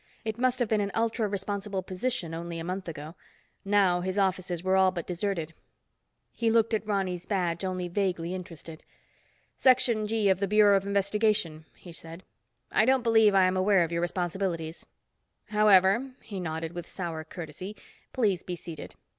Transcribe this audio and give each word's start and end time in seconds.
It 0.25 0.39
must 0.39 0.57
have 0.57 0.67
been 0.67 0.81
an 0.81 0.89
ultra 0.95 1.27
responsible 1.27 1.83
position 1.83 2.33
only 2.33 2.57
a 2.57 2.63
month 2.63 2.87
ago. 2.87 3.13
Now 3.63 4.01
his 4.01 4.17
offices 4.17 4.63
were 4.63 4.75
all 4.75 4.89
but 4.89 5.05
deserted. 5.05 5.53
He 6.33 6.49
looked 6.49 6.73
at 6.73 6.87
Ronny's 6.87 7.27
badge, 7.27 7.63
only 7.63 7.87
vaguely 7.87 8.33
interested. 8.33 8.81
"Section 9.57 10.07
G 10.07 10.27
of 10.27 10.39
the 10.39 10.47
Bureau 10.47 10.75
of 10.75 10.87
Investigation," 10.87 11.65
he 11.75 11.91
said. 11.91 12.23
"I 12.71 12.83
don't 12.83 13.03
believe 13.03 13.35
I 13.35 13.43
am 13.43 13.55
aware 13.55 13.83
of 13.83 13.91
your 13.91 14.01
responsibilities. 14.01 14.87
However," 15.49 16.13
he 16.23 16.39
nodded 16.39 16.73
with 16.73 16.87
sour 16.87 17.23
courtesy, 17.23 17.75
"please 18.11 18.41
be 18.41 18.55
seated. 18.55 18.95